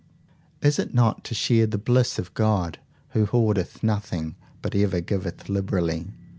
Is 0.63 0.79
it 0.79 0.95
not 0.95 1.23
to 1.25 1.35
share 1.35 1.67
the 1.67 1.77
bliss 1.77 2.17
of 2.17 2.33
God 2.33 2.79
who 3.09 3.27
hoardeth 3.27 3.83
nothing, 3.83 4.35
but 4.59 4.73
ever 4.73 4.99
giveth 4.99 5.47
liberally? 5.47 6.07